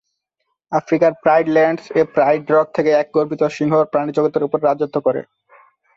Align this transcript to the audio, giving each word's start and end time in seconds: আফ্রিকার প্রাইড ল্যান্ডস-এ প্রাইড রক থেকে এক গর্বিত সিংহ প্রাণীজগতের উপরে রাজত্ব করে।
আফ্রিকার 0.71 1.11
প্রাইড 1.23 1.47
ল্যান্ডস-এ 1.49 2.01
প্রাইড 2.15 2.43
রক 2.51 2.67
থেকে 2.73 2.89
এক 2.91 3.07
গর্বিত 3.13 3.41
সিংহ 3.57 3.73
প্রাণীজগতের 3.91 4.45
উপরে 4.47 4.61
রাজত্ব 4.63 4.97
করে। 4.99 5.21